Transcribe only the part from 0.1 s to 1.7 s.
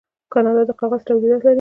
کاناډا د کاغذ تولیدات لري.